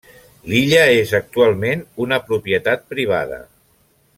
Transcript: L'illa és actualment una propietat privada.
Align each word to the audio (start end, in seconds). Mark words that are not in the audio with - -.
L'illa 0.51 0.79
és 1.01 1.13
actualment 1.17 1.83
una 2.07 2.19
propietat 2.31 2.89
privada. 2.95 3.39